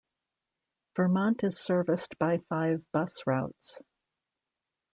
[0.95, 3.81] Vermont is serviced by five bus routes.